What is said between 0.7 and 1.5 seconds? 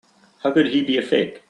he be a fake?